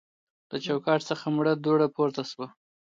له 0.51 0.57
چوکاټ 0.65 0.99
څخه 1.09 1.25
مړه 1.37 1.53
دوړه 1.55 1.87
پورته 1.95 2.23
شوه. 2.31 2.47